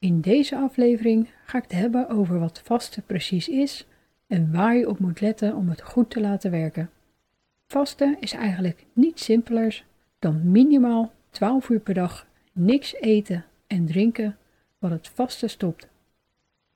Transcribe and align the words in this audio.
In 0.00 0.20
deze 0.20 0.56
aflevering 0.56 1.28
ga 1.44 1.58
ik 1.58 1.62
het 1.62 1.72
hebben 1.72 2.08
over 2.08 2.38
wat 2.38 2.60
vasten 2.64 3.02
precies 3.02 3.48
is 3.48 3.86
en 4.26 4.52
waar 4.52 4.76
je 4.76 4.88
op 4.88 4.98
moet 4.98 5.20
letten 5.20 5.56
om 5.56 5.68
het 5.68 5.82
goed 5.82 6.10
te 6.10 6.20
laten 6.20 6.50
werken. 6.50 6.90
Vasten 7.66 8.16
is 8.20 8.32
eigenlijk 8.32 8.84
niet 8.92 9.20
simpeler 9.20 9.84
dan 10.18 10.50
minimaal 10.50 11.12
12 11.30 11.68
uur 11.68 11.80
per 11.80 11.94
dag 11.94 12.26
niks 12.52 12.94
eten 12.94 13.44
en 13.66 13.86
drinken 13.86 14.36
wat 14.78 14.90
het 14.90 15.08
vasten 15.08 15.50
stopt. 15.50 15.88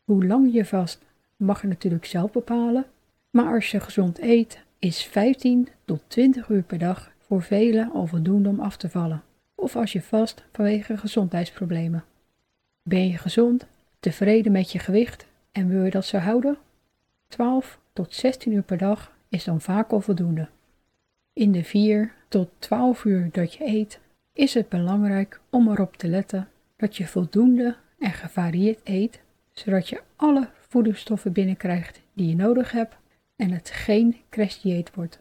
Hoe 0.05 0.27
lang 0.27 0.53
je 0.53 0.65
vast 0.65 1.05
mag 1.37 1.61
je 1.63 1.69
natuurlijk 1.69 2.05
zelf 2.05 2.33
bepalen, 2.33 2.85
maar 3.31 3.55
als 3.55 3.71
je 3.71 3.81
gezond 3.81 4.19
eet 4.19 4.63
is 4.79 5.05
15 5.05 5.69
tot 5.85 6.03
20 6.07 6.49
uur 6.49 6.63
per 6.63 6.79
dag 6.79 7.13
voor 7.19 7.43
velen 7.43 7.93
al 7.93 8.07
voldoende 8.07 8.49
om 8.49 8.61
af 8.61 8.77
te 8.77 8.91
vallen, 8.91 9.23
of 9.55 9.77
als 9.77 9.93
je 9.93 10.03
vast 10.03 10.45
vanwege 10.53 10.97
gezondheidsproblemen. 10.97 12.05
Ben 12.83 13.09
je 13.09 13.19
gezond, 13.19 13.67
tevreden 14.01 14.53
met 14.53 14.73
je 14.73 14.79
gewicht 14.79 15.27
en 15.53 15.69
wil 15.69 15.85
je 15.85 15.91
dat 15.91 16.05
zo 16.05 16.17
houden? 16.17 16.59
12 17.29 17.81
tot 17.93 18.15
16 18.15 18.53
uur 18.53 18.63
per 18.63 18.79
dag 18.79 19.13
is 19.29 19.45
dan 19.45 19.61
vaak 19.61 19.91
al 19.91 20.01
voldoende. 20.01 20.49
In 21.33 21.53
de 21.53 21.65
4 21.65 22.15
tot 22.29 22.49
12 22.59 23.05
uur 23.05 23.29
dat 23.33 23.55
je 23.55 23.65
eet, 23.67 24.01
is 24.33 24.55
het 24.55 24.69
belangrijk 24.69 25.41
om 25.51 25.71
erop 25.71 25.97
te 25.97 26.09
letten 26.09 26.49
dat 26.77 26.97
je 26.97 27.07
voldoende 27.07 27.77
en 27.99 28.13
gevarieerd 28.13 28.81
eet, 28.85 29.21
zodat 29.53 29.89
je 29.89 30.01
alle 30.17 30.49
voedingsstoffen 30.69 31.33
binnenkrijgt 31.33 32.01
die 32.13 32.29
je 32.29 32.37
nodig 32.37 32.73
hebt 32.73 32.97
en 33.37 33.51
het 33.51 33.71
geen 33.71 34.17
crashdieet 34.31 34.95
wordt. 34.95 35.21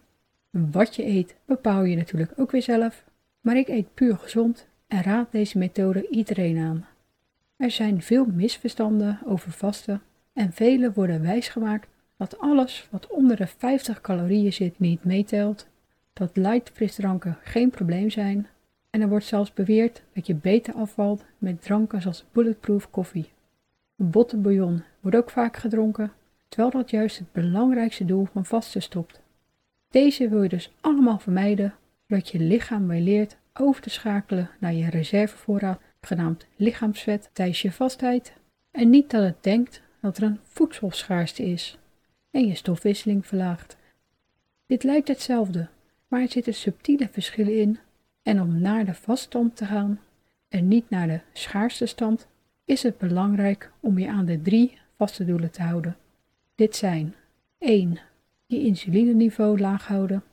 Wat 0.49 0.95
je 0.95 1.05
eet 1.05 1.35
bepaal 1.45 1.83
je 1.83 1.95
natuurlijk 1.95 2.31
ook 2.35 2.51
weer 2.51 2.61
zelf, 2.61 3.03
maar 3.41 3.57
ik 3.57 3.67
eet 3.67 3.93
puur 3.93 4.17
gezond 4.17 4.67
en 4.87 5.03
raad 5.03 5.31
deze 5.31 5.57
methode 5.57 6.07
iedereen 6.09 6.57
aan. 6.57 6.85
Er 7.61 7.71
zijn 7.71 8.01
veel 8.01 8.25
misverstanden 8.25 9.19
over 9.25 9.51
vasten 9.51 10.01
en 10.33 10.53
velen 10.53 10.93
worden 10.93 11.21
wijsgemaakt 11.21 11.87
dat 12.17 12.39
alles 12.39 12.87
wat 12.91 13.07
onder 13.07 13.35
de 13.35 13.47
50 13.47 14.01
calorieën 14.01 14.53
zit 14.53 14.79
niet 14.79 15.03
meetelt, 15.03 15.67
dat 16.13 16.37
light 16.37 16.71
frisdranken 16.73 17.37
geen 17.43 17.69
probleem 17.69 18.09
zijn 18.09 18.47
en 18.89 19.01
er 19.01 19.09
wordt 19.09 19.25
zelfs 19.25 19.53
beweerd 19.53 20.03
dat 20.13 20.27
je 20.27 20.35
beter 20.35 20.73
afvalt 20.73 21.25
met 21.37 21.61
dranken 21.61 22.01
zoals 22.01 22.25
bulletproof 22.31 22.89
koffie. 22.89 23.29
Bottenbouillon 23.95 24.83
wordt 24.99 25.17
ook 25.17 25.29
vaak 25.29 25.57
gedronken, 25.57 26.11
terwijl 26.47 26.71
dat 26.71 26.89
juist 26.89 27.17
het 27.17 27.31
belangrijkste 27.31 28.05
doel 28.05 28.25
van 28.33 28.45
vasten 28.45 28.81
stopt. 28.81 29.21
Deze 29.89 30.29
wil 30.29 30.43
je 30.43 30.49
dus 30.49 30.73
allemaal 30.81 31.19
vermijden, 31.19 31.73
zodat 32.07 32.29
je 32.29 32.39
lichaam 32.39 32.87
weer 32.87 33.01
leert 33.01 33.37
over 33.53 33.81
te 33.81 33.89
schakelen 33.89 34.49
naar 34.59 34.73
je 34.73 34.89
reservevoorraad 34.89 35.79
genaamd 36.01 36.47
lichaamsvet 36.55 37.29
tijdens 37.33 37.61
je 37.61 37.71
vastheid, 37.71 38.33
en 38.71 38.89
niet 38.89 39.09
dat 39.09 39.23
het 39.23 39.43
denkt 39.43 39.81
dat 40.01 40.17
er 40.17 40.23
een 40.23 40.39
voedselschaarste 40.43 41.43
is 41.43 41.77
en 42.31 42.47
je 42.47 42.55
stofwisseling 42.55 43.25
verlaagt. 43.25 43.77
Dit 44.65 44.83
lijkt 44.83 45.07
hetzelfde, 45.07 45.67
maar 46.07 46.21
er 46.21 46.31
zitten 46.31 46.53
subtiele 46.53 47.09
verschillen 47.11 47.59
in 47.59 47.79
en 48.23 48.41
om 48.41 48.59
naar 48.61 48.85
de 48.85 48.93
vaststand 48.93 49.55
te 49.55 49.65
gaan 49.65 49.99
en 50.47 50.67
niet 50.67 50.89
naar 50.89 51.07
de 51.07 51.19
schaarste 51.33 51.85
stand, 51.85 52.27
is 52.65 52.83
het 52.83 52.97
belangrijk 52.97 53.71
om 53.79 53.99
je 53.99 54.09
aan 54.09 54.25
de 54.25 54.41
drie 54.41 54.79
vaste 54.97 55.25
doelen 55.25 55.51
te 55.51 55.61
houden. 55.61 55.97
Dit 56.55 56.75
zijn 56.75 57.15
1. 57.57 57.99
Je 58.45 58.59
insulineniveau 58.59 59.59
laag 59.59 59.87
houden. 59.87 60.23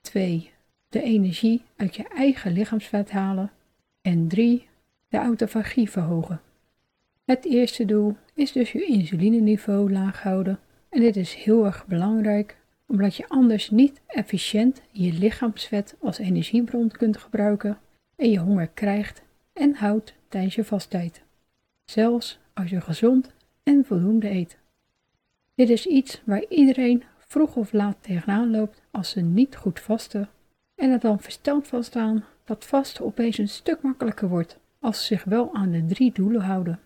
2. 0.00 0.50
De 0.88 1.02
energie 1.02 1.62
uit 1.76 1.96
je 1.96 2.08
eigen 2.08 2.52
lichaamsvet 2.52 3.10
halen. 3.10 3.50
En 4.02 4.28
3 4.28 4.68
de 5.12 5.18
autofagie 5.18 5.90
verhogen. 5.90 6.40
Het 7.24 7.44
eerste 7.44 7.84
doel 7.84 8.16
is 8.34 8.52
dus 8.52 8.72
je 8.72 8.84
insulineniveau 8.84 9.92
laag 9.92 10.22
houden 10.22 10.58
en 10.88 11.00
dit 11.00 11.16
is 11.16 11.34
heel 11.34 11.64
erg 11.64 11.86
belangrijk 11.86 12.56
omdat 12.86 13.16
je 13.16 13.28
anders 13.28 13.70
niet 13.70 14.00
efficiënt 14.06 14.82
je 14.90 15.12
lichaamsvet 15.12 15.96
als 16.00 16.18
energiebron 16.18 16.90
kunt 16.90 17.16
gebruiken 17.16 17.78
en 18.16 18.30
je 18.30 18.38
honger 18.38 18.68
krijgt 18.68 19.22
en 19.52 19.74
houdt 19.74 20.14
tijdens 20.28 20.54
je 20.54 20.64
vasttijd, 20.64 21.22
zelfs 21.84 22.38
als 22.54 22.70
je 22.70 22.80
gezond 22.80 23.30
en 23.62 23.84
voldoende 23.84 24.30
eet. 24.30 24.58
Dit 25.54 25.70
is 25.70 25.86
iets 25.86 26.22
waar 26.24 26.44
iedereen 26.48 27.02
vroeg 27.18 27.56
of 27.56 27.72
laat 27.72 27.96
tegenaan 28.00 28.50
loopt 28.50 28.82
als 28.90 29.10
ze 29.10 29.20
niet 29.20 29.56
goed 29.56 29.80
vasten 29.80 30.28
en 30.74 30.90
er 30.90 31.00
dan 31.00 31.20
versteld 31.20 31.68
van 31.68 31.84
staan 31.84 32.24
dat 32.44 32.64
vasten 32.64 33.04
opeens 33.04 33.38
een 33.38 33.48
stuk 33.48 33.82
makkelijker 33.82 34.28
wordt 34.28 34.60
als 34.82 34.98
ze 34.98 35.04
zich 35.04 35.24
wel 35.24 35.54
aan 35.54 35.70
de 35.70 35.84
drie 35.84 36.12
doelen 36.12 36.40
houden. 36.40 36.80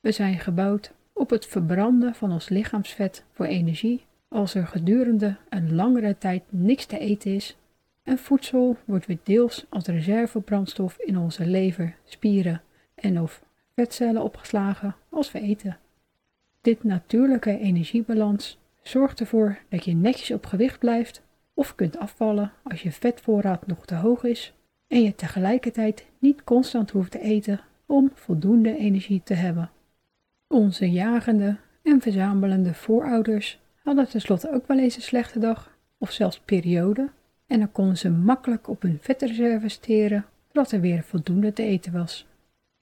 We 0.00 0.12
zijn 0.12 0.38
gebouwd 0.38 0.92
op 1.12 1.30
het 1.30 1.46
verbranden 1.46 2.14
van 2.14 2.32
ons 2.32 2.48
lichaamsvet 2.48 3.24
voor 3.32 3.46
energie 3.46 4.04
als 4.28 4.54
er 4.54 4.66
gedurende 4.66 5.36
een 5.48 5.74
langere 5.74 6.18
tijd 6.18 6.42
niks 6.48 6.86
te 6.86 6.98
eten 6.98 7.34
is 7.34 7.56
en 8.02 8.18
voedsel 8.18 8.76
wordt 8.84 9.06
weer 9.06 9.18
deels 9.22 9.66
als 9.68 9.86
reservebrandstof 9.86 10.98
in 10.98 11.18
onze 11.18 11.46
lever, 11.46 11.96
spieren 12.04 12.62
en 12.94 13.20
of 13.20 13.42
vetcellen 13.74 14.22
opgeslagen 14.22 14.96
als 15.08 15.32
we 15.32 15.40
eten. 15.40 15.78
Dit 16.60 16.84
natuurlijke 16.84 17.58
energiebalans 17.58 18.58
zorgt 18.82 19.20
ervoor 19.20 19.58
dat 19.68 19.84
je 19.84 19.94
netjes 19.94 20.30
op 20.30 20.46
gewicht 20.46 20.78
blijft 20.78 21.22
of 21.54 21.74
kunt 21.74 21.98
afvallen 21.98 22.52
als 22.62 22.82
je 22.82 22.92
vetvoorraad 22.92 23.66
nog 23.66 23.86
te 23.86 23.94
hoog 23.94 24.24
is 24.24 24.54
en 24.86 25.02
je 25.02 25.14
tegelijkertijd 25.14 26.06
niet 26.18 26.44
constant 26.44 26.90
hoeft 26.90 27.10
te 27.10 27.20
eten 27.20 27.60
om 27.86 28.10
voldoende 28.14 28.76
energie 28.76 29.20
te 29.24 29.34
hebben. 29.34 29.70
Onze 30.48 30.90
jagende 30.90 31.56
en 31.82 32.00
verzamelende 32.00 32.74
voorouders 32.74 33.60
hadden 33.82 34.08
tenslotte 34.08 34.52
ook 34.52 34.66
wel 34.66 34.78
eens 34.78 34.96
een 34.96 35.02
slechte 35.02 35.38
dag 35.38 35.76
of 35.98 36.10
zelfs 36.10 36.40
periode 36.40 37.10
en 37.46 37.58
dan 37.58 37.72
konden 37.72 37.98
ze 37.98 38.10
makkelijk 38.10 38.68
op 38.68 38.82
hun 38.82 38.98
vetreserves 39.00 39.72
steren 39.72 40.24
totdat 40.46 40.72
er 40.72 40.80
weer 40.80 41.02
voldoende 41.02 41.52
te 41.52 41.62
eten 41.62 41.92
was. 41.92 42.26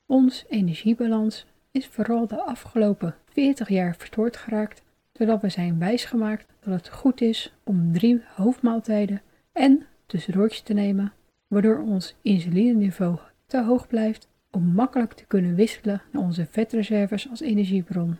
Ons 0.06 0.44
energiebalans 0.48 1.46
is 1.70 1.86
vooral 1.86 2.26
de 2.26 2.42
afgelopen 2.42 3.14
40 3.32 3.68
jaar 3.68 3.96
verstoord 3.96 4.36
geraakt 4.36 4.82
doordat 5.12 5.40
we 5.40 5.48
zijn 5.48 5.78
wijsgemaakt 5.78 6.46
dat 6.60 6.74
het 6.74 6.88
goed 6.88 7.20
is 7.20 7.52
om 7.64 7.92
drie 7.92 8.22
hoofdmaaltijden 8.34 9.22
en 9.52 9.86
tussendoortjes 10.06 10.60
te 10.62 10.72
nemen 10.72 11.12
waardoor 11.54 11.78
ons 11.78 12.16
insulineniveau 12.22 13.18
te 13.46 13.62
hoog 13.62 13.86
blijft 13.86 14.28
om 14.50 14.62
makkelijk 14.62 15.12
te 15.12 15.24
kunnen 15.26 15.54
wisselen 15.54 16.02
naar 16.10 16.22
onze 16.22 16.46
vetreserves 16.50 17.30
als 17.30 17.40
energiebron. 17.40 18.16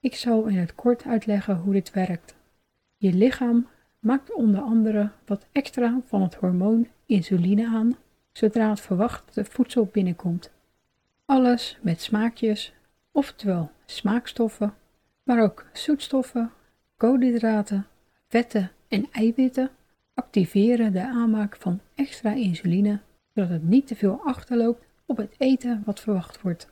Ik 0.00 0.14
zal 0.14 0.46
in 0.46 0.58
het 0.58 0.74
kort 0.74 1.04
uitleggen 1.04 1.56
hoe 1.56 1.72
dit 1.72 1.92
werkt. 1.92 2.36
Je 2.96 3.12
lichaam 3.12 3.66
maakt 3.98 4.32
onder 4.32 4.60
andere 4.60 5.10
wat 5.26 5.46
extra 5.52 6.00
van 6.06 6.22
het 6.22 6.34
hormoon 6.34 6.88
insuline 7.06 7.66
aan 7.66 7.96
zodra 8.32 8.70
het 8.70 8.80
verwachte 8.80 9.44
voedsel 9.44 9.88
binnenkomt. 9.92 10.50
Alles 11.24 11.78
met 11.82 12.00
smaakjes, 12.00 12.74
oftewel 13.12 13.70
smaakstoffen, 13.84 14.74
maar 15.22 15.42
ook 15.42 15.66
zoetstoffen, 15.72 16.50
koolhydraten, 16.96 17.86
vetten 18.28 18.70
en 18.88 19.06
eiwitten 19.12 19.70
activeren 20.14 20.92
de 20.92 21.06
aanmaak 21.06 21.56
van 21.56 21.80
extra 21.94 22.32
insuline, 22.32 23.00
zodat 23.34 23.50
het 23.50 23.68
niet 23.68 23.86
te 23.86 23.96
veel 23.96 24.20
achterloopt 24.24 24.84
op 25.06 25.16
het 25.16 25.34
eten 25.38 25.82
wat 25.84 26.00
verwacht 26.00 26.40
wordt. 26.40 26.68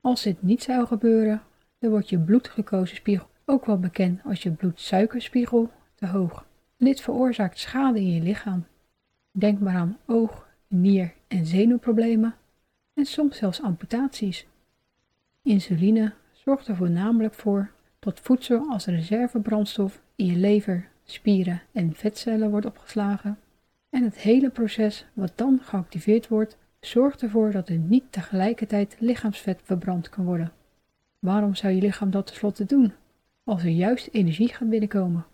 Als 0.00 0.22
dit 0.22 0.42
niet 0.42 0.62
zou 0.62 0.86
gebeuren, 0.86 1.42
dan 1.78 1.90
wordt 1.90 2.08
je 2.08 2.18
bloedglucosespiegel, 2.18 3.28
ook 3.44 3.66
wel 3.66 3.78
bekend 3.78 4.20
als 4.24 4.42
je 4.42 4.50
bloedsuikerspiegel, 4.50 5.70
te 5.94 6.06
hoog. 6.06 6.46
dit 6.76 7.00
veroorzaakt 7.00 7.58
schade 7.58 7.98
in 7.98 8.12
je 8.12 8.22
lichaam. 8.22 8.66
Denk 9.30 9.60
maar 9.60 9.74
aan 9.74 9.98
oog, 10.06 10.48
nier- 10.68 11.14
en 11.28 11.46
zenuwproblemen 11.46 12.34
en 12.94 13.04
soms 13.04 13.36
zelfs 13.36 13.62
amputaties. 13.62 14.46
Insuline 15.42 16.12
zorgt 16.32 16.68
er 16.68 16.76
voornamelijk 16.76 17.34
voor 17.34 17.70
dat 17.98 18.20
voedsel 18.20 18.68
als 18.70 18.86
reservebrandstof 18.86 20.02
in 20.16 20.26
je 20.26 20.36
lever 20.36 20.88
spieren 21.04 21.62
en 21.72 21.94
vetcellen 21.94 22.50
wordt 22.50 22.66
opgeslagen. 22.66 23.38
En 23.90 24.02
het 24.02 24.18
hele 24.18 24.50
proces 24.50 25.06
wat 25.12 25.32
dan 25.34 25.58
geactiveerd 25.62 26.28
wordt, 26.28 26.56
zorgt 26.80 27.22
ervoor 27.22 27.50
dat 27.50 27.68
er 27.68 27.78
niet 27.78 28.04
tegelijkertijd 28.10 28.96
lichaamsvet 28.98 29.60
verbrand 29.64 30.08
kan 30.08 30.24
worden. 30.24 30.52
waarom 31.18 31.54
zou 31.54 31.72
je 31.72 31.80
lichaam 31.80 32.10
dat 32.10 32.26
tenslotte 32.26 32.64
doen, 32.64 32.92
als 33.44 33.62
er 33.62 33.68
juist 33.68 34.08
energie 34.12 34.48
gaat 34.48 34.68
binnenkomen? 34.68 35.26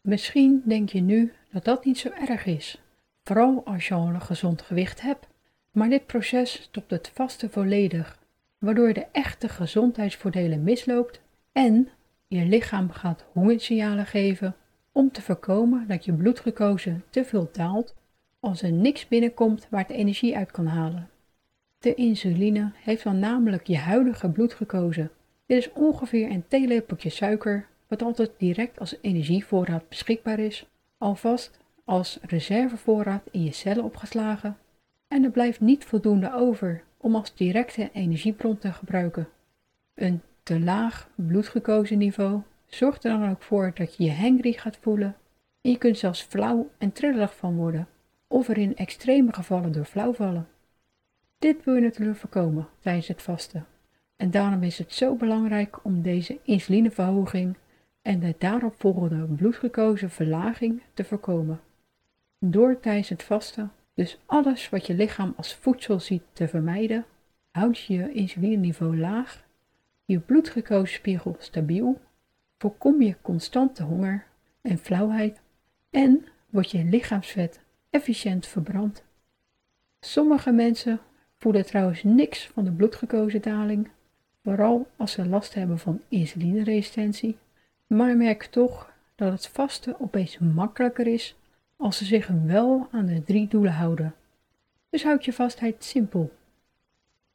Misschien 0.00 0.62
denk 0.64 0.88
je 0.88 1.00
nu 1.00 1.32
dat 1.52 1.64
dat 1.64 1.84
niet 1.84 1.98
zo 1.98 2.10
erg 2.28 2.46
is, 2.46 2.82
vooral 3.22 3.62
als 3.64 3.88
je 3.88 3.94
al 3.94 4.06
een 4.06 4.20
gezond 4.20 4.62
gewicht 4.62 5.00
hebt. 5.00 5.26
Maar 5.70 5.88
dit 5.88 6.06
proces 6.06 6.52
stopt 6.52 6.90
het 6.90 7.10
vaste 7.14 7.48
volledig, 7.50 8.18
waardoor 8.58 8.92
de 8.92 9.06
echte 9.12 9.48
gezondheidsvoordelen 9.48 10.62
misloopt 10.62 11.20
en 11.52 11.88
je 12.26 12.44
lichaam 12.44 12.90
gaat 12.90 13.24
hongersignalen 13.32 14.06
geven 14.06 14.56
om 14.96 15.10
te 15.10 15.22
voorkomen 15.22 15.86
dat 15.88 16.04
je 16.04 16.12
bloedglucose 16.12 17.00
te 17.10 17.24
veel 17.24 17.48
daalt 17.52 17.94
als 18.40 18.62
er 18.62 18.72
niks 18.72 19.08
binnenkomt 19.08 19.66
waar 19.70 19.80
het 19.80 19.90
energie 19.90 20.36
uit 20.36 20.50
kan 20.50 20.66
halen. 20.66 21.08
De 21.78 21.94
insuline 21.94 22.70
heeft 22.74 23.04
dan 23.04 23.18
namelijk 23.18 23.66
je 23.66 23.76
huidige 23.76 24.28
bloedglucose. 24.28 25.10
Dit 25.46 25.58
is 25.58 25.72
ongeveer 25.72 26.30
een 26.30 26.44
theelepeltje 26.48 27.10
suiker, 27.10 27.66
wat 27.86 28.02
altijd 28.02 28.30
direct 28.36 28.78
als 28.78 28.96
energievoorraad 29.00 29.88
beschikbaar 29.88 30.38
is, 30.38 30.66
alvast 30.98 31.58
als 31.84 32.18
reservevoorraad 32.22 33.22
in 33.30 33.44
je 33.44 33.52
cellen 33.52 33.84
opgeslagen. 33.84 34.56
En 35.08 35.24
er 35.24 35.30
blijft 35.30 35.60
niet 35.60 35.84
voldoende 35.84 36.34
over 36.34 36.82
om 36.96 37.14
als 37.14 37.34
directe 37.34 37.90
energiebron 37.92 38.58
te 38.58 38.72
gebruiken. 38.72 39.28
Een 39.94 40.20
te 40.42 40.60
laag 40.60 41.08
bloedglucose 41.14 41.94
zorgt 42.66 43.04
er 43.04 43.10
dan 43.10 43.30
ook 43.30 43.42
voor 43.42 43.70
dat 43.74 43.96
je 43.96 44.04
je 44.04 44.12
hangry 44.12 44.52
gaat 44.52 44.78
voelen 44.80 45.16
en 45.60 45.70
je 45.70 45.78
kunt 45.78 45.98
zelfs 45.98 46.22
flauw 46.22 46.70
en 46.78 46.92
trillerig 46.92 47.36
van 47.36 47.56
worden 47.56 47.88
of 48.26 48.48
er 48.48 48.58
in 48.58 48.76
extreme 48.76 49.32
gevallen 49.32 49.72
door 49.72 49.84
flauw 49.84 50.12
vallen. 50.12 50.48
Dit 51.38 51.64
wil 51.64 51.74
je 51.74 51.80
natuurlijk 51.80 52.18
voorkomen 52.18 52.68
tijdens 52.80 53.08
het 53.08 53.22
vasten. 53.22 53.66
En 54.16 54.30
daarom 54.30 54.62
is 54.62 54.78
het 54.78 54.92
zo 54.92 55.14
belangrijk 55.14 55.84
om 55.84 56.02
deze 56.02 56.38
insulineverhoging 56.42 57.56
en 58.02 58.20
de 58.20 58.34
daaropvolgende 58.38 59.24
bloedglucoseverlaging 59.24 60.82
te 60.94 61.04
voorkomen. 61.04 61.60
Door 62.38 62.80
tijdens 62.80 63.08
het 63.08 63.22
vasten 63.22 63.72
dus 63.94 64.18
alles 64.26 64.68
wat 64.68 64.86
je 64.86 64.94
lichaam 64.94 65.34
als 65.36 65.54
voedsel 65.54 66.00
ziet 66.00 66.22
te 66.32 66.48
vermijden, 66.48 67.04
houd 67.50 67.78
je 67.78 67.94
je 67.94 68.12
insulineniveau 68.12 68.98
laag, 68.98 69.44
je 70.04 70.18
bloedglucosespiegel 70.18 71.36
stabiel, 71.38 72.00
voorkom 72.58 73.02
je 73.02 73.16
constante 73.22 73.82
honger 73.82 74.26
en 74.62 74.78
flauwheid 74.78 75.40
en 75.90 76.26
wordt 76.50 76.70
je 76.70 76.84
lichaamsvet 76.84 77.60
efficiënt 77.90 78.46
verbrand. 78.46 79.04
Sommige 80.00 80.52
mensen 80.52 81.00
voelen 81.34 81.66
trouwens 81.66 82.02
niks 82.02 82.46
van 82.46 82.64
de 82.64 82.72
bloedglucosedaling, 82.72 83.90
vooral 84.42 84.88
als 84.96 85.12
ze 85.12 85.28
last 85.28 85.54
hebben 85.54 85.78
van 85.78 86.00
insulineresistentie, 86.08 87.38
maar 87.86 88.16
merken 88.16 88.50
toch 88.50 88.92
dat 89.14 89.32
het 89.32 89.46
vasten 89.46 90.00
opeens 90.00 90.38
makkelijker 90.38 91.06
is 91.06 91.36
als 91.76 91.96
ze 91.96 92.04
zich 92.04 92.26
wel 92.26 92.88
aan 92.90 93.06
de 93.06 93.22
drie 93.22 93.48
doelen 93.48 93.72
houden. 93.72 94.14
Dus 94.90 95.02
houd 95.02 95.24
je 95.24 95.32
vastheid 95.32 95.84
simpel. 95.84 96.32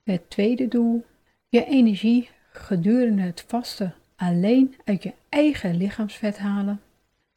Het 0.03 0.29
tweede 0.29 0.67
doel, 0.67 1.05
je 1.49 1.65
energie 1.65 2.29
gedurende 2.51 3.21
het 3.21 3.43
vasten 3.47 3.95
alleen 4.21 4.75
uit 4.83 5.03
je 5.03 5.13
eigen 5.29 5.75
lichaamsvet 5.75 6.37
halen, 6.37 6.81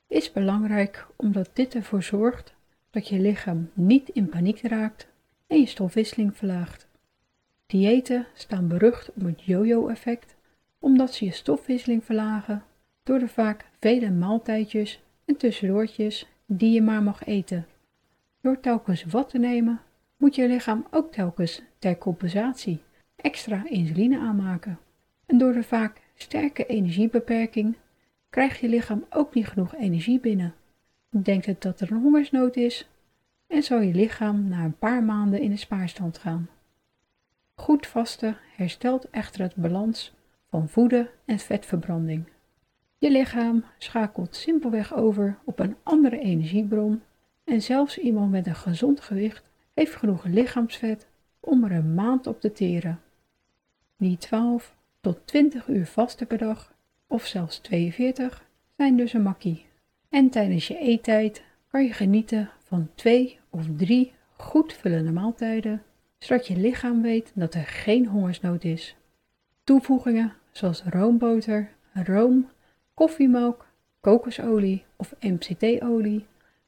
is 0.06 0.32
belangrijk 0.32 1.06
omdat 1.16 1.50
dit 1.52 1.74
ervoor 1.74 2.02
zorgt 2.02 2.54
dat 2.90 3.08
je 3.08 3.20
lichaam 3.20 3.70
niet 3.72 4.08
in 4.08 4.28
paniek 4.28 4.60
raakt 4.60 5.08
en 5.46 5.58
je 5.58 5.66
stofwisseling 5.66 6.36
verlaagt. 6.36 6.88
Diëten 7.66 8.26
staan 8.34 8.68
berucht 8.68 9.12
om 9.12 9.26
het 9.26 9.42
yo-yo-effect, 9.42 10.36
omdat 10.78 11.14
ze 11.14 11.24
je 11.24 11.30
stofwisseling 11.30 12.04
verlagen 12.04 12.64
door 13.02 13.18
de 13.18 13.28
vaak 13.28 13.64
vele 13.80 14.10
maaltijdjes 14.10 15.02
en 15.24 15.36
tussendoortjes 15.36 16.26
die 16.46 16.72
je 16.72 16.82
maar 16.82 17.02
mag 17.02 17.24
eten. 17.24 17.66
Door 18.40 18.60
telkens 18.60 19.04
wat 19.04 19.28
te 19.28 19.38
nemen, 19.38 19.80
moet 20.16 20.34
je 20.34 20.48
lichaam 20.48 20.86
ook 20.90 21.12
telkens 21.12 21.62
ter 21.78 21.98
compensatie 21.98 22.82
extra 23.16 23.68
insuline 23.68 24.18
aanmaken. 24.18 24.78
En 25.26 25.38
door 25.38 25.52
de 25.52 25.62
vaak 25.62 26.02
sterke 26.14 26.66
energiebeperking 26.66 27.76
krijgt 28.30 28.58
je 28.58 28.68
lichaam 28.68 29.04
ook 29.10 29.34
niet 29.34 29.46
genoeg 29.46 29.74
energie 29.74 30.20
binnen. 30.20 30.54
Denkt 31.10 31.46
het 31.46 31.62
dat 31.62 31.80
er 31.80 31.90
een 31.90 32.00
hongersnood 32.00 32.56
is 32.56 32.88
en 33.46 33.62
zal 33.62 33.80
je 33.80 33.94
lichaam 33.94 34.48
na 34.48 34.64
een 34.64 34.78
paar 34.78 35.02
maanden 35.02 35.40
in 35.40 35.50
de 35.50 35.56
spaarstand 35.56 36.18
gaan. 36.18 36.48
Goed 37.54 37.86
vasten 37.86 38.36
herstelt 38.56 39.10
echter 39.10 39.42
het 39.42 39.54
balans 39.54 40.14
van 40.48 40.68
voeden 40.68 41.08
en 41.24 41.38
vetverbranding. 41.38 42.24
Je 42.98 43.10
lichaam 43.10 43.64
schakelt 43.78 44.36
simpelweg 44.36 44.94
over 44.94 45.38
op 45.44 45.58
een 45.58 45.76
andere 45.82 46.18
energiebron 46.18 47.02
en 47.44 47.62
zelfs 47.62 47.98
iemand 47.98 48.30
met 48.30 48.46
een 48.46 48.54
gezond 48.54 49.00
gewicht 49.00 49.50
heeft 49.74 49.94
genoeg 49.94 50.24
lichaamsvet 50.24 51.06
om 51.40 51.64
er 51.64 51.72
een 51.72 51.94
maand 51.94 52.26
op 52.26 52.40
te 52.40 52.52
teren. 52.52 53.00
Die 53.96 54.16
12 54.16 54.74
tot 55.04 55.18
20 55.24 55.68
uur 55.68 55.86
vasten 55.86 56.26
per 56.26 56.38
dag, 56.38 56.74
of 57.06 57.26
zelfs 57.26 57.58
42, 57.58 58.44
zijn 58.76 58.96
dus 58.96 59.12
een 59.12 59.22
makkie. 59.22 59.66
En 60.08 60.30
tijdens 60.30 60.66
je 60.66 60.78
eettijd 60.78 61.42
kan 61.68 61.84
je 61.84 61.92
genieten 61.92 62.50
van 62.64 62.88
twee 62.94 63.38
of 63.50 63.66
drie 63.76 64.12
goed 64.36 64.72
vullende 64.72 65.10
maaltijden, 65.10 65.82
zodat 66.18 66.46
je 66.46 66.56
lichaam 66.56 67.02
weet 67.02 67.32
dat 67.34 67.54
er 67.54 67.64
geen 67.64 68.06
hongersnood 68.06 68.64
is. 68.64 68.96
Toevoegingen 69.64 70.32
zoals 70.52 70.82
roomboter, 70.82 71.70
room 71.92 72.48
Koffiemelk, 72.94 73.66
kokosolie 74.00 74.84
of 74.96 75.14
MCT-olie 75.20 76.26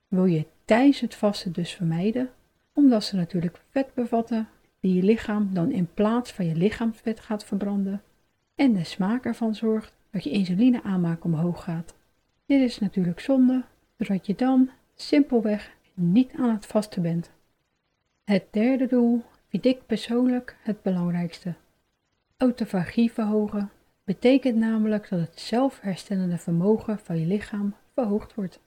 wil 0.09 0.25
je 0.25 0.47
tijdens 0.65 1.00
het 1.00 1.15
vasten 1.15 1.53
dus 1.53 1.73
vermijden, 1.73 2.31
omdat 2.73 3.05
ze 3.05 3.17
natuurlijk 3.17 3.61
vet 3.71 3.94
bevatten 3.94 4.49
die 4.81 4.94
je 4.94 5.03
lichaam 5.03 5.55
dan 5.55 5.71
in 5.71 5.89
plaats 5.94 6.32
van 6.32 6.47
je 6.47 6.55
lichaamsvet 6.55 7.21
gaat 7.21 7.44
verbranden 7.44 8.03
en 8.56 8.73
de 8.73 8.85
smaak 8.85 9.25
ervan 9.25 9.55
zorgt 9.55 9.93
dat 10.11 10.25
je 10.25 10.31
insuline 10.31 10.82
aanmaak 10.82 11.25
omhoog 11.25 11.64
gaat. 11.64 11.94
Dit 12.47 12.61
is 12.61 12.79
natuurlijk 12.79 13.20
zonde, 13.20 13.64
doordat 13.97 14.26
je 14.26 14.35
dan 14.35 14.70
simpelweg 14.94 15.70
niet 15.94 16.32
aan 16.37 16.50
het 16.50 16.67
vasten 16.67 17.03
bent. 17.03 17.31
Het 18.25 18.44
derde 18.50 18.87
doel 18.87 19.23
vind 19.49 19.64
ik 19.64 19.87
persoonlijk 19.87 20.56
het 20.61 20.82
belangrijkste. 20.82 21.55
Autofagie 22.36 23.13
verhogen 23.13 23.70
betekent 24.05 24.56
namelijk 24.56 25.08
dat 25.08 25.20
het 25.20 25.41
zelfherstellende 25.41 26.39
vermogen 26.39 26.98
van 26.98 27.20
je 27.20 27.27
lichaam 27.27 27.75
verhoogd 27.94 28.34
wordt. 28.34 28.60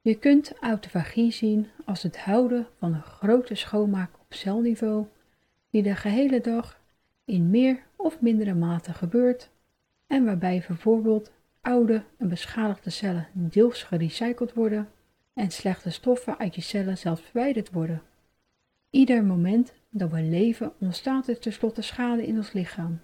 Je 0.00 0.14
kunt 0.14 0.52
autofagie 0.60 1.30
zien 1.30 1.66
als 1.84 2.02
het 2.02 2.18
houden 2.18 2.66
van 2.78 2.94
een 2.94 3.02
grote 3.02 3.54
schoonmaak 3.54 4.10
op 4.20 4.34
celniveau, 4.34 5.06
die 5.70 5.82
de 5.82 5.94
gehele 5.94 6.40
dag 6.40 6.80
in 7.24 7.50
meer 7.50 7.82
of 8.04 8.20
mindere 8.20 8.54
mate 8.54 8.92
gebeurt 8.92 9.50
en 10.06 10.24
waarbij 10.24 10.64
bijvoorbeeld 10.68 11.32
oude 11.60 12.02
en 12.18 12.28
beschadigde 12.28 12.90
cellen 12.90 13.28
deels 13.32 13.82
gerecycled 13.82 14.52
worden 14.52 14.88
en 15.34 15.50
slechte 15.50 15.90
stoffen 15.90 16.38
uit 16.38 16.54
je 16.54 16.60
cellen 16.60 16.98
zelfs 16.98 17.22
verwijderd 17.22 17.70
worden. 17.70 18.02
Ieder 18.90 19.24
moment 19.24 19.74
dat 19.90 20.10
we 20.10 20.22
leven 20.22 20.72
ontstaat 20.80 21.28
er 21.28 21.38
tenslotte 21.38 21.82
schade 21.82 22.26
in 22.26 22.36
ons 22.36 22.52
lichaam 22.52 23.00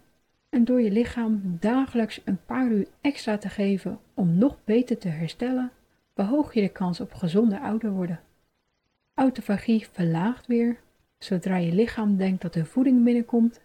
en 0.49 0.65
door 0.65 0.81
je 0.81 0.91
lichaam 0.91 1.57
dagelijks 1.61 2.21
een 2.25 2.45
paar 2.47 2.71
uur 2.71 2.87
extra 3.01 3.39
te 3.39 3.49
geven 3.49 3.99
om 4.15 4.39
nog 4.39 4.57
beter 4.65 4.99
te 4.99 5.09
herstellen, 5.09 5.73
verhoog 6.15 6.55
je 6.55 6.61
de 6.61 6.69
kans 6.69 7.01
op 7.01 7.15
gezonde 7.15 7.61
ouder 7.61 7.91
worden. 7.91 8.21
Autofagie 9.15 9.87
verlaagt 9.93 10.47
weer 10.47 10.81
zodra 11.19 11.57
je 11.57 11.73
lichaam 11.73 12.17
denkt 12.17 12.43
dat 12.43 12.55
er 12.55 12.67
voeding 12.67 13.05
binnenkomt 13.05 13.61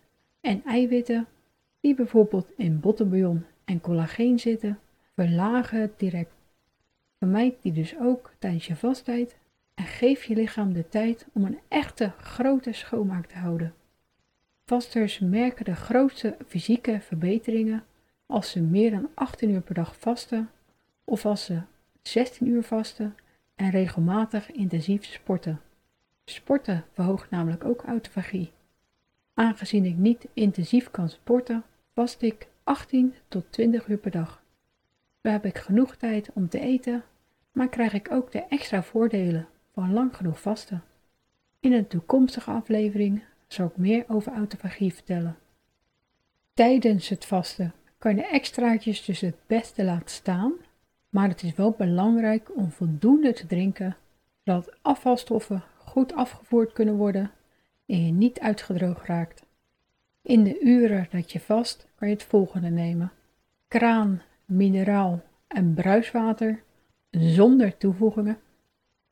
en 0.45 0.63
eiwitten, 0.65 1.27
die 1.79 1.95
bijvoorbeeld 1.95 2.51
in 2.57 2.79
bottenbouillon 2.79 3.45
en 3.65 3.81
collageen 3.81 4.39
zitten, 4.39 4.79
verlagen 5.15 5.81
het 5.81 5.99
direct. 5.99 6.33
Vermijd 7.17 7.55
die 7.61 7.71
dus 7.71 7.95
ook 7.99 8.31
tijdens 8.39 8.67
je 8.67 8.75
vasttijd 8.75 9.37
en 9.73 9.85
geef 9.85 10.23
je 10.23 10.35
lichaam 10.35 10.73
de 10.73 10.89
tijd 10.89 11.27
om 11.33 11.45
een 11.45 11.59
echte 11.67 12.11
grote 12.21 12.73
schoonmaak 12.73 13.25
te 13.25 13.37
houden. 13.37 13.73
Vasters 14.65 15.19
merken 15.19 15.65
de 15.65 15.75
grootste 15.75 16.37
fysieke 16.47 16.99
verbeteringen 17.01 17.83
als 18.25 18.51
ze 18.51 18.61
meer 18.61 18.91
dan 18.91 19.09
18 19.13 19.49
uur 19.49 19.61
per 19.61 19.75
dag 19.75 19.95
vasten 19.99 20.49
of 21.03 21.25
als 21.25 21.45
ze 21.45 21.61
16 22.01 22.47
uur 22.47 22.63
vasten 22.63 23.15
en 23.55 23.69
regelmatig 23.69 24.51
intensief 24.51 25.05
sporten. 25.05 25.61
Sporten 26.25 26.85
verhoogt 26.91 27.29
namelijk 27.29 27.65
ook 27.65 27.83
autofagie. 27.83 28.51
Aangezien 29.37 29.85
ik 29.85 29.95
niet 29.95 30.27
intensief 30.33 30.91
kan 30.91 31.09
sporten, 31.09 31.63
vast 31.93 32.21
ik 32.21 32.47
18 32.63 33.13
tot 33.27 33.45
20 33.49 33.87
uur 33.87 33.97
per 33.97 34.11
dag. 34.11 34.43
Zo 35.23 35.29
heb 35.29 35.45
ik 35.45 35.57
genoeg 35.57 35.95
tijd 35.95 36.29
om 36.33 36.49
te 36.49 36.59
eten, 36.59 37.03
maar 37.51 37.69
krijg 37.69 37.93
ik 37.93 38.11
ook 38.11 38.31
de 38.31 38.43
extra 38.49 38.83
voordelen 38.83 39.47
van 39.73 39.93
lang 39.93 40.15
genoeg 40.15 40.41
vasten. 40.41 40.83
In 41.59 41.73
een 41.73 41.87
toekomstige 41.87 42.51
aflevering 42.51 43.23
zal 43.47 43.67
ik 43.67 43.77
meer 43.77 44.05
over 44.07 44.33
autofagie 44.33 44.93
vertellen. 44.93 45.37
Tijdens 46.53 47.09
het 47.09 47.25
vasten 47.25 47.73
kan 47.97 48.15
je 48.15 48.27
extraatjes 48.27 49.05
dus 49.05 49.19
het 49.19 49.37
beste 49.47 49.83
laten 49.83 50.09
staan, 50.09 50.53
maar 51.09 51.27
het 51.27 51.43
is 51.43 51.55
wel 51.55 51.71
belangrijk 51.71 52.57
om 52.57 52.71
voldoende 52.71 53.33
te 53.33 53.45
drinken, 53.45 53.97
zodat 54.43 54.75
afvalstoffen 54.81 55.63
goed 55.77 56.13
afgevoerd 56.13 56.73
kunnen 56.73 56.95
worden 56.95 57.31
en 57.85 58.05
je 58.05 58.11
niet 58.11 58.39
uitgedroogd 58.39 59.05
raakt. 59.05 59.45
In 60.21 60.43
de 60.43 60.59
uren 60.59 61.07
dat 61.11 61.31
je 61.31 61.39
vast 61.39 61.87
kan 61.95 62.07
je 62.07 62.13
het 62.13 62.23
volgende 62.23 62.69
nemen. 62.69 63.11
Kraan, 63.67 64.21
mineraal 64.45 65.23
en 65.47 65.73
bruiswater 65.73 66.63
zonder 67.11 67.77
toevoegingen. 67.77 68.39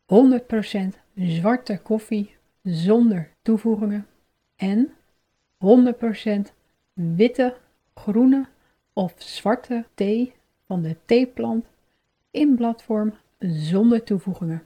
100% 0.05 0.99
zwarte 1.15 1.79
koffie 1.83 2.35
zonder 2.63 3.29
toevoegingen. 3.41 4.07
En 4.55 4.89
100% 5.57 6.53
witte, 6.93 7.55
groene 7.93 8.45
of 8.93 9.13
zwarte 9.17 9.85
thee 9.93 10.33
van 10.65 10.81
de 10.81 10.95
theeplant 11.05 11.65
in 12.31 12.55
bladvorm 12.55 13.13
zonder 13.39 14.03
toevoegingen. 14.03 14.63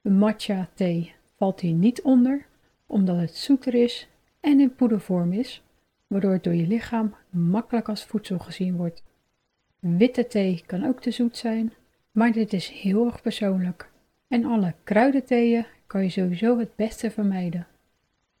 Matcha 0.00 0.68
thee 0.74 1.14
valt 1.36 1.60
hier 1.60 1.72
niet 1.72 2.02
onder, 2.02 2.46
omdat 2.86 3.16
het 3.16 3.36
zoeter 3.36 3.74
is 3.74 4.08
en 4.40 4.60
in 4.60 4.74
poedervorm 4.74 5.32
is, 5.32 5.62
waardoor 6.06 6.32
het 6.32 6.44
door 6.44 6.54
je 6.54 6.66
lichaam 6.66 7.14
makkelijk 7.30 7.88
als 7.88 8.04
voedsel 8.04 8.38
gezien 8.38 8.76
wordt. 8.76 9.02
Witte 9.78 10.26
thee 10.26 10.62
kan 10.66 10.84
ook 10.84 11.00
te 11.00 11.10
zoet 11.10 11.36
zijn, 11.36 11.72
maar 12.10 12.32
dit 12.32 12.52
is 12.52 12.68
heel 12.68 13.06
erg 13.06 13.22
persoonlijk. 13.22 13.90
En 14.28 14.44
alle 14.44 14.74
kruidentheeën 14.84 15.66
kan 15.86 16.02
je 16.02 16.08
sowieso 16.08 16.58
het 16.58 16.76
beste 16.76 17.10
vermijden. 17.10 17.66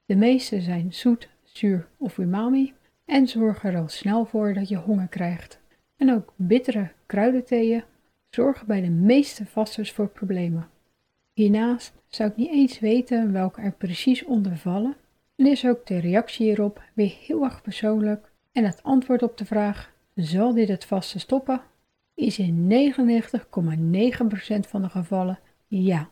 De 0.06 0.16
meeste 0.16 0.60
zijn 0.60 0.92
zoet, 0.94 1.28
zuur 1.42 1.88
of 1.96 2.18
umami 2.18 2.74
en 3.04 3.28
zorgen 3.28 3.70
er 3.70 3.78
al 3.78 3.88
snel 3.88 4.24
voor 4.24 4.54
dat 4.54 4.68
je 4.68 4.76
honger 4.76 5.08
krijgt. 5.08 5.60
En 5.96 6.12
ook 6.12 6.32
bittere 6.36 6.90
kruidentheeën 7.06 7.84
zorgen 8.30 8.66
bij 8.66 8.80
de 8.80 8.90
meeste 8.90 9.46
vasters 9.46 9.92
voor 9.92 10.08
problemen. 10.08 10.68
Hiernaast 11.36 11.92
zou 12.08 12.30
ik 12.30 12.36
niet 12.36 12.50
eens 12.50 12.78
weten 12.78 13.32
welke 13.32 13.60
er 13.60 13.72
precies 13.72 14.24
onder 14.24 14.56
vallen 14.56 14.96
en 15.34 15.46
is 15.46 15.66
ook 15.66 15.86
de 15.86 15.98
reactie 15.98 16.46
hierop 16.46 16.82
weer 16.94 17.16
heel 17.26 17.44
erg 17.44 17.62
persoonlijk 17.62 18.30
en 18.52 18.64
het 18.64 18.82
antwoord 18.82 19.22
op 19.22 19.38
de 19.38 19.44
vraag 19.44 19.92
zal 20.14 20.54
dit 20.54 20.68
het 20.68 20.84
vaste 20.84 21.18
stoppen 21.18 21.60
is 22.14 22.38
in 22.38 22.68
99,9% 22.68 24.68
van 24.68 24.82
de 24.82 24.88
gevallen 24.88 25.38
ja. 25.66 26.08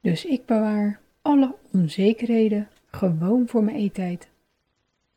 Dus 0.00 0.24
ik 0.24 0.46
bewaar 0.46 1.00
alle 1.22 1.54
onzekerheden 1.72 2.68
gewoon 2.86 3.48
voor 3.48 3.64
mijn 3.64 3.76
eettijd. 3.76 4.28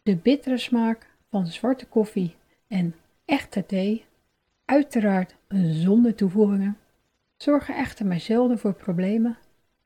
De 0.03 0.15
bittere 0.15 0.57
smaak 0.57 1.09
van 1.29 1.47
zwarte 1.47 1.85
koffie 1.85 2.35
en 2.67 2.95
echte 3.25 3.65
thee, 3.65 4.05
uiteraard 4.65 5.35
zonder 5.63 6.15
toevoegingen, 6.15 6.77
zorgen 7.37 7.75
echter 7.75 8.05
maar 8.05 8.19
zelden 8.19 8.59
voor 8.59 8.73
problemen, 8.73 9.37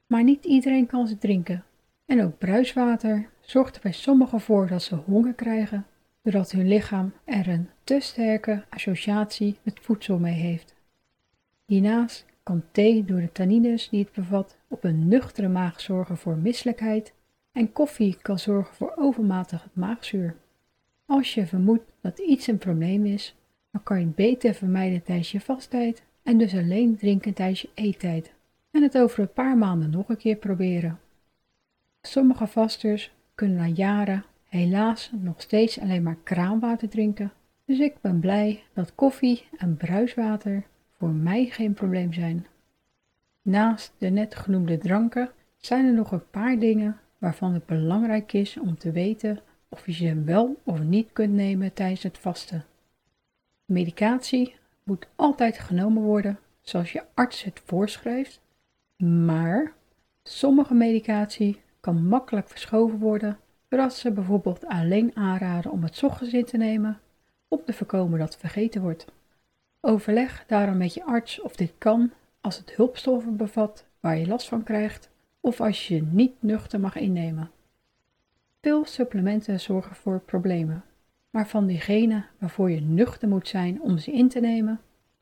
maar 0.09 0.23
niet 0.23 0.45
iedereen 0.45 0.85
kan 0.85 1.07
ze 1.07 1.17
drinken. 1.17 1.63
En 2.05 2.23
ook 2.23 2.37
bruiswater 2.37 3.29
zorgt 3.39 3.75
er 3.75 3.81
bij 3.81 3.91
sommigen 3.91 4.41
voor 4.41 4.67
dat 4.67 4.83
ze 4.83 4.95
honger 4.95 5.33
krijgen, 5.33 5.85
doordat 6.21 6.51
hun 6.51 6.67
lichaam 6.67 7.13
er 7.23 7.47
een 7.47 7.69
te 7.83 7.99
sterke 7.99 8.63
associatie 8.69 9.57
met 9.63 9.79
voedsel 9.81 10.17
mee 10.17 10.33
heeft. 10.33 10.75
Hiernaast 11.65 12.25
kan 12.43 12.63
thee 12.71 13.05
door 13.05 13.19
de 13.19 13.31
tannines 13.31 13.89
die 13.89 14.03
het 14.03 14.13
bevat 14.13 14.57
op 14.67 14.83
een 14.83 15.07
nuchtere 15.07 15.47
maag 15.47 15.81
zorgen 15.81 16.17
voor 16.17 16.37
misselijkheid 16.37 17.13
en 17.51 17.71
koffie 17.71 18.17
kan 18.21 18.39
zorgen 18.39 18.75
voor 18.75 18.93
overmatig 18.95 19.67
maagzuur. 19.73 20.35
Als 21.05 21.33
je 21.33 21.45
vermoedt 21.45 21.91
dat 22.01 22.19
iets 22.19 22.47
een 22.47 22.57
probleem 22.57 23.05
is, 23.05 23.35
dan 23.71 23.83
kan 23.83 23.99
je 23.99 24.05
het 24.05 24.15
beter 24.15 24.53
vermijden 24.53 25.03
tijdens 25.03 25.31
je 25.31 25.41
vasttijd 25.41 26.03
en 26.23 26.37
dus 26.37 26.53
alleen 26.53 26.97
drinken 26.97 27.33
tijdens 27.33 27.61
je 27.61 27.69
eettijd 27.73 28.33
en 28.71 28.81
het 28.81 28.97
over 28.97 29.19
een 29.19 29.33
paar 29.33 29.57
maanden 29.57 29.89
nog 29.89 30.09
een 30.09 30.17
keer 30.17 30.35
proberen. 30.35 30.99
Sommige 32.01 32.47
vasters 32.47 33.11
kunnen 33.35 33.57
na 33.57 33.65
jaren 33.65 34.25
helaas 34.47 35.11
nog 35.13 35.41
steeds 35.41 35.79
alleen 35.79 36.03
maar 36.03 36.17
kraanwater 36.23 36.89
drinken, 36.89 37.31
dus 37.65 37.79
ik 37.79 38.01
ben 38.01 38.19
blij 38.19 38.63
dat 38.73 38.95
koffie 38.95 39.47
en 39.57 39.77
bruiswater 39.77 40.63
voor 40.97 41.09
mij 41.09 41.45
geen 41.45 41.73
probleem 41.73 42.13
zijn. 42.13 42.47
Naast 43.41 43.93
de 43.97 44.09
net 44.09 44.35
genoemde 44.35 44.77
dranken 44.77 45.31
zijn 45.57 45.85
er 45.85 45.93
nog 45.93 46.11
een 46.11 46.29
paar 46.29 46.59
dingen 46.59 46.99
waarvan 47.17 47.53
het 47.53 47.65
belangrijk 47.65 48.33
is 48.33 48.57
om 48.57 48.77
te 48.77 48.91
weten 48.91 49.39
of 49.69 49.85
je 49.85 49.91
ze 49.91 50.23
wel 50.23 50.59
of 50.63 50.79
niet 50.79 51.09
kunt 51.13 51.33
nemen 51.33 51.73
tijdens 51.73 52.03
het 52.03 52.17
vasten. 52.17 52.65
Medicatie 53.65 54.55
moet 54.83 55.07
altijd 55.15 55.59
genomen 55.59 56.03
worden 56.03 56.39
zoals 56.61 56.91
je 56.91 57.03
arts 57.13 57.43
het 57.43 57.61
voorschrijft, 57.65 58.41
maar 59.03 59.73
sommige 60.23 60.73
medicatie 60.73 61.61
kan 61.79 62.07
makkelijk 62.07 62.49
verschoven 62.49 62.99
worden 62.99 63.39
doordat 63.67 63.93
ze 63.93 64.11
bijvoorbeeld 64.11 64.65
alleen 64.65 65.11
aanraden 65.15 65.71
om 65.71 65.83
het 65.83 66.03
ochtends 66.03 66.33
in 66.33 66.45
te 66.45 66.57
nemen 66.57 66.99
om 67.47 67.61
te 67.65 67.73
voorkomen 67.73 68.19
dat 68.19 68.37
vergeten 68.37 68.81
wordt. 68.81 69.05
Overleg 69.81 70.43
daarom 70.47 70.77
met 70.77 70.93
je 70.93 71.03
arts 71.03 71.41
of 71.41 71.55
dit 71.55 71.73
kan 71.77 72.11
als 72.41 72.57
het 72.57 72.75
hulpstoffen 72.75 73.37
bevat 73.37 73.85
waar 73.99 74.17
je 74.17 74.27
last 74.27 74.47
van 74.47 74.63
krijgt 74.63 75.09
of 75.39 75.61
als 75.61 75.87
je 75.87 76.03
niet 76.03 76.33
nuchter 76.39 76.79
mag 76.79 76.95
innemen. 76.95 77.51
Veel 78.61 78.85
supplementen 78.85 79.59
zorgen 79.59 79.95
voor 79.95 80.19
problemen, 80.19 80.83
maar 81.29 81.47
van 81.47 81.65
diegene 81.65 82.25
waarvoor 82.37 82.71
je 82.71 82.81
nuchter 82.81 83.27
moet 83.27 83.47
zijn 83.47 83.81
om 83.81 83.97
ze 83.97 84.11
in 84.11 84.29
te 84.29 84.39
nemen, 84.39 84.79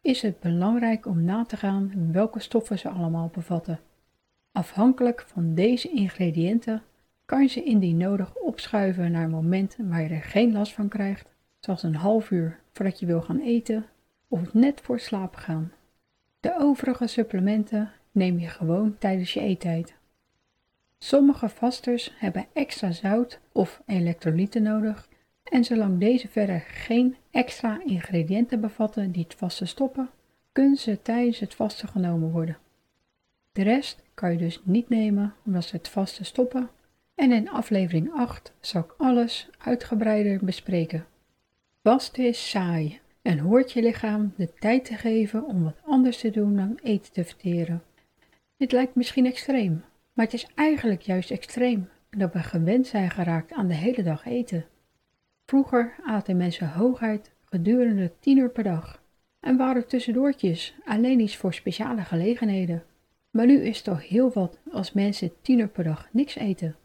is 0.08 0.22
het 0.22 0.40
belangrijk 0.40 1.06
om 1.06 1.24
na 1.24 1.46
te 1.46 1.58
gaan 1.58 2.12
welke 2.12 2.40
stoffen 2.40 2.80
ze 2.80 2.90
allemaal 2.90 3.30
bevatten. 3.34 3.80
Afhankelijk 4.52 5.26
van 5.28 5.54
deze 5.54 5.90
ingrediënten 5.90 6.84
kan 7.26 7.42
je 7.42 7.48
ze 7.48 7.64
indien 7.64 7.98
nodig 7.98 8.36
opschuiven 8.36 9.12
naar 9.12 9.24
een 9.24 9.30
moment 9.30 9.78
waar 9.80 10.02
je 10.02 10.10
er 10.10 10.22
geen 10.22 10.52
last 10.52 10.74
van 10.74 10.88
krijgt, 10.88 11.30
zoals 11.60 11.84
een 11.84 11.96
half 11.96 12.32
uur 12.32 12.60
voordat 12.74 13.00
je 13.00 13.06
wil 13.06 13.22
gaan 13.22 13.40
eten 13.40 13.86
of 14.28 14.54
net 14.54 14.82
voor 14.82 15.00
slapen 15.00 15.40
gaan. 15.40 15.72
De 16.40 16.56
overige 16.60 17.08
supplementen 17.08 17.92
neem 18.12 18.40
je 18.40 18.48
gewoon 18.48 18.98
tijdens 18.98 19.34
je 19.34 19.40
eettijd. 19.40 19.96
Sommige 20.98 21.50
vasters 21.50 22.14
hebben 22.18 22.46
extra 22.54 22.92
zout 22.92 23.40
of 23.52 23.82
elektrolyten 23.86 24.64
nodig 24.64 25.08
en 25.50 25.64
zolang 25.64 26.00
deze 26.00 26.28
verder 26.28 26.60
geen 26.60 27.16
extra 27.32 27.82
ingrediënten 27.86 28.62
bevatten 28.62 29.12
die 29.12 29.24
het 29.24 29.36
vasten 29.36 29.68
stoppen, 29.68 30.10
kunnen 30.52 30.78
ze 30.78 31.02
tijdens 31.02 31.40
het 31.40 31.56
vasten 31.56 31.88
genomen 31.88 32.32
worden. 32.32 32.58
De 33.52 33.64
rest 33.64 34.04
kan 34.14 34.32
je 34.32 34.38
dus 34.38 34.62
niet 34.64 34.90
nemen 34.90 35.34
omdat 35.46 35.66
ze 35.66 35.76
het 35.76 35.88
vasten 35.88 36.26
stoppen 36.26 36.70
en 37.16 37.32
in 37.32 37.50
aflevering 37.50 38.12
8 38.14 38.54
zal 38.60 38.82
ik 38.82 38.96
alles 38.98 39.50
uitgebreider 39.58 40.40
bespreken. 40.46 41.06
Vasten 41.84 42.26
is 42.26 42.50
saai 42.50 43.00
en 43.22 43.40
hoort 43.40 43.72
je 43.72 43.82
lichaam 43.82 44.34
de 44.36 44.54
tijd 44.54 44.86
te 44.86 44.94
geven 44.94 45.46
om 45.46 45.64
wat 45.64 45.80
anders 45.86 46.18
te 46.20 46.30
doen 46.30 46.56
dan 46.56 46.80
eten 46.84 47.12
te 47.12 47.24
verteren. 47.24 47.84
Dit 48.58 48.72
lijkt 48.72 48.96
misschien 48.96 49.26
extreem, 49.26 49.84
maar 50.14 50.26
het 50.26 50.34
is 50.34 50.48
eigenlijk 50.56 51.02
juist 51.02 51.32
extreem 51.32 51.90
dat 52.10 52.34
we 52.34 52.40
gewend 52.40 52.88
zijn 52.88 53.12
geraakt 53.12 53.54
aan 53.54 53.68
de 53.68 53.74
hele 53.74 54.04
dag 54.04 54.26
eten. 54.26 54.66
Vroeger 55.50 55.96
aten 56.06 56.38
mensen 56.38 56.70
hooguit 56.70 57.32
gedurende 57.44 58.12
10 58.20 58.38
uur 58.38 58.50
per 58.50 58.64
dag 58.64 59.02
en 59.40 59.58
waren 59.58 59.88
tussendoortjes 59.88 60.76
alleen 60.86 61.20
iets 61.20 61.38
voor 61.38 61.54
speciale 61.54 62.02
gelegenheden. 62.02 62.84
Maar 63.30 63.46
nu 63.46 63.62
is 63.62 63.76
het 63.76 63.86
toch 63.86 64.08
heel 64.08 64.32
wat 64.34 64.60
als 64.72 64.94
mensen 64.94 65.32
10 65.42 65.60
uur 65.60 65.68
per 65.68 65.84
dag 65.84 66.08
niks 66.12 66.36
eten. 66.36 66.76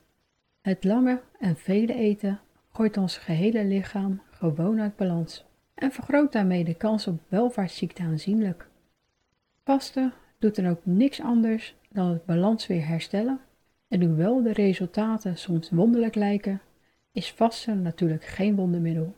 Het 0.61 0.85
lange 0.85 1.21
en 1.39 1.57
vele 1.57 1.95
eten 1.95 2.41
gooit 2.73 2.97
ons 2.97 3.17
gehele 3.17 3.65
lichaam 3.65 4.23
gewoon 4.31 4.81
uit 4.81 4.97
balans 4.97 5.45
en 5.75 5.93
vergroot 5.93 6.33
daarmee 6.33 6.65
de 6.65 6.75
kans 6.75 7.07
op 7.07 7.21
welvaartsziekte 7.29 8.03
aanzienlijk. 8.03 8.69
Vasten 9.65 10.13
doet 10.39 10.57
dan 10.57 10.67
ook 10.67 10.81
niks 10.83 11.21
anders 11.21 11.75
dan 11.91 12.09
het 12.09 12.25
balans 12.25 12.67
weer 12.67 12.87
herstellen 12.87 13.41
en 13.89 14.03
hoewel 14.03 14.43
de 14.43 14.53
resultaten 14.53 15.37
soms 15.37 15.71
wonderlijk 15.71 16.15
lijken, 16.15 16.61
is 17.13 17.33
vasten 17.33 17.83
natuurlijk 17.83 18.25
geen 18.25 18.57
wondermiddel. 18.57 19.15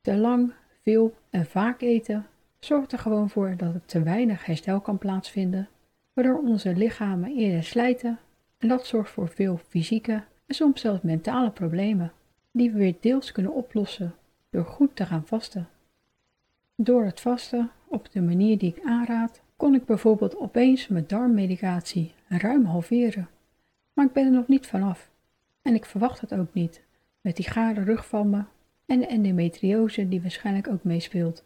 Te 0.00 0.16
lang, 0.16 0.52
veel 0.82 1.14
en 1.30 1.46
vaak 1.46 1.80
eten 1.80 2.26
zorgt 2.58 2.92
er 2.92 2.98
gewoon 2.98 3.30
voor 3.30 3.54
dat 3.56 3.74
er 3.74 3.84
te 3.84 4.02
weinig 4.02 4.44
herstel 4.44 4.80
kan 4.80 4.98
plaatsvinden, 4.98 5.68
waardoor 6.12 6.38
onze 6.38 6.76
lichamen 6.76 7.36
eerder 7.36 7.64
slijten 7.64 8.18
en 8.58 8.68
dat 8.68 8.86
zorgt 8.86 9.10
voor 9.10 9.28
veel 9.28 9.60
fysieke 9.68 10.22
en 10.46 10.54
soms 10.54 10.80
zelfs 10.80 11.02
mentale 11.02 11.50
problemen, 11.50 12.12
die 12.50 12.70
we 12.70 12.78
weer 12.78 12.96
deels 13.00 13.32
kunnen 13.32 13.52
oplossen 13.52 14.14
door 14.50 14.64
goed 14.64 14.96
te 14.96 15.06
gaan 15.06 15.26
vasten. 15.26 15.68
Door 16.74 17.04
het 17.04 17.20
vasten, 17.20 17.70
op 17.86 18.12
de 18.12 18.20
manier 18.20 18.58
die 18.58 18.74
ik 18.76 18.84
aanraad, 18.84 19.40
kon 19.56 19.74
ik 19.74 19.84
bijvoorbeeld 19.84 20.36
opeens 20.36 20.88
mijn 20.88 21.04
darmmedicatie 21.06 22.12
ruim 22.28 22.64
halveren. 22.64 23.28
Maar 23.92 24.06
ik 24.06 24.12
ben 24.12 24.24
er 24.24 24.32
nog 24.32 24.48
niet 24.48 24.66
vanaf. 24.66 25.10
En 25.62 25.74
ik 25.74 25.84
verwacht 25.84 26.20
het 26.20 26.34
ook 26.34 26.54
niet, 26.54 26.82
met 27.20 27.36
die 27.36 27.50
gare 27.50 27.82
rug 27.82 28.06
van 28.06 28.30
me, 28.30 28.44
en 28.86 28.98
de 28.98 29.06
endometriose 29.06 30.08
die 30.08 30.20
waarschijnlijk 30.20 30.68
ook 30.68 30.84
meespeelt. 30.84 31.44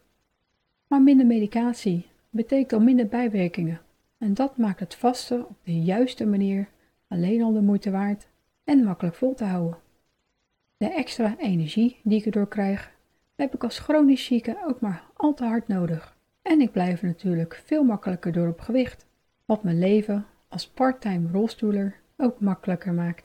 Maar 0.87 1.02
minder 1.02 1.26
medicatie 1.26 2.07
betekent 2.31 2.73
al 2.73 2.81
minder 2.81 3.09
bijwerkingen 3.09 3.81
en 4.19 4.35
dat 4.35 4.57
maakt 4.57 4.81
het 4.81 4.95
vasten 4.95 5.49
op 5.49 5.57
de 5.64 5.83
juiste 5.83 6.26
manier 6.26 6.69
alleen 7.09 7.43
al 7.43 7.52
de 7.52 7.61
moeite 7.61 7.91
waard 7.91 8.26
en 8.64 8.85
makkelijk 8.85 9.17
vol 9.17 9.35
te 9.35 9.45
houden. 9.45 9.79
De 10.76 10.88
extra 10.88 11.35
energie 11.38 12.00
die 12.02 12.19
ik 12.19 12.25
erdoor 12.25 12.49
krijg, 12.49 12.93
heb 13.35 13.55
ik 13.55 13.64
als 13.64 13.79
chronisch 13.79 14.25
zieke 14.25 14.57
ook 14.67 14.81
maar 14.81 15.05
al 15.14 15.35
te 15.35 15.45
hard 15.45 15.69
nodig. 15.69 16.17
En 16.43 16.61
ik 16.61 16.73
blijf 16.73 17.00
er 17.00 17.07
natuurlijk 17.07 17.62
veel 17.64 17.85
makkelijker 17.85 18.33
door 18.33 18.49
op 18.49 18.61
gewicht, 18.61 19.07
wat 19.45 19.62
mijn 19.62 19.79
leven 19.79 20.26
als 20.49 20.69
parttime 20.69 21.31
rolstoeler 21.33 22.00
ook 22.17 22.41
makkelijker 22.41 22.93
maakt. 22.93 23.25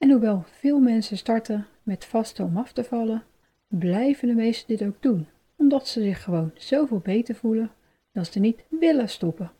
En 0.00 0.10
hoewel 0.10 0.44
veel 0.46 0.80
mensen 0.80 1.16
starten 1.16 1.66
met 1.82 2.04
vasten 2.04 2.44
om 2.44 2.56
af 2.56 2.72
te 2.72 2.84
vallen, 2.84 3.24
blijven 3.68 4.28
de 4.28 4.34
meesten 4.34 4.76
dit 4.76 4.88
ook 4.88 5.02
doen, 5.02 5.26
omdat 5.56 5.88
ze 5.88 6.02
zich 6.02 6.22
gewoon 6.22 6.50
zoveel 6.54 6.98
beter 6.98 7.34
voelen 7.34 7.70
dat 8.12 8.32
ze 8.32 8.38
niet 8.38 8.64
willen 8.68 9.08
stoppen. 9.08 9.52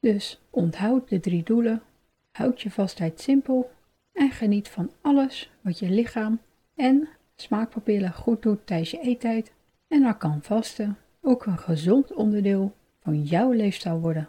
Dus 0.00 0.40
onthoud 0.50 1.08
de 1.08 1.20
drie 1.20 1.42
doelen, 1.42 1.82
houd 2.30 2.60
je 2.60 2.70
vastheid 2.70 3.20
simpel 3.20 3.70
en 4.12 4.30
geniet 4.30 4.68
van 4.68 4.90
alles 5.00 5.50
wat 5.60 5.78
je 5.78 5.90
lichaam 5.90 6.40
en 6.74 7.08
smaakpapillen 7.34 8.12
goed 8.12 8.42
doet 8.42 8.66
tijdens 8.66 8.90
je 8.90 9.00
eettijd. 9.00 9.52
En 9.88 10.02
dan 10.02 10.18
kan 10.18 10.42
vasten 10.42 10.98
ook 11.20 11.46
een 11.46 11.58
gezond 11.58 12.12
onderdeel 12.12 12.74
van 13.00 13.22
jouw 13.22 13.52
leefstijl 13.52 14.00
worden. 14.00 14.28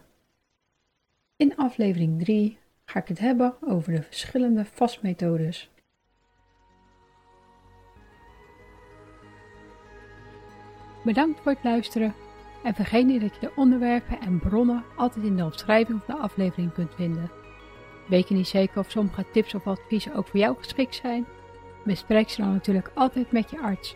In 1.36 1.56
aflevering 1.56 2.24
3 2.24 2.58
ga 2.86 3.00
ik 3.00 3.08
het 3.08 3.20
hebben 3.20 3.56
over 3.62 3.94
de 3.94 4.04
verschillende 4.04 4.66
vastmethodes. 4.66 5.72
Bedankt 11.04 11.40
voor 11.40 11.52
het 11.52 11.64
luisteren 11.64 12.14
en 12.64 12.74
vergeet 12.74 13.06
niet 13.06 13.22
dat 13.22 13.34
je 13.34 13.40
de 13.40 13.52
onderwerpen 13.56 14.20
en 14.22 14.40
bronnen 14.40 14.84
altijd 14.96 15.26
in 15.26 15.36
de 15.36 15.44
omschrijving 15.44 16.02
van 16.04 16.16
de 16.16 16.22
aflevering 16.22 16.74
kunt 16.74 16.96
vinden. 16.96 17.32
Weet 18.08 18.28
je 18.28 18.36
niet 18.36 18.48
zeker 18.48 18.80
of 18.80 18.92
sommige 18.92 19.26
tips 19.32 19.54
of 19.54 19.68
adviezen 19.68 20.16
ook 20.16 20.28
voor 20.28 20.40
jou 20.40 20.58
geschikt 20.58 20.96
zijn? 20.96 21.26
Bespreek 21.84 22.30
ze 22.30 22.42
dan 22.42 22.52
natuurlijk 22.52 22.92
altijd 22.94 23.32
met 23.32 23.50
je 23.50 23.60
arts. 23.60 23.96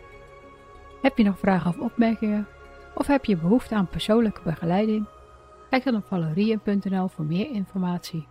Heb 1.02 1.18
je 1.18 1.24
nog 1.24 1.38
vragen 1.38 1.70
of 1.70 1.78
opmerkingen? 1.78 2.46
Of 2.94 3.06
heb 3.06 3.24
je 3.24 3.36
behoefte 3.36 3.74
aan 3.74 3.88
persoonlijke 3.88 4.40
begeleiding? 4.44 5.08
Kijk 5.70 5.84
dan 5.84 5.96
op 5.96 6.06
valerien.nl 6.06 7.08
voor 7.08 7.24
meer 7.24 7.50
informatie. 7.50 8.26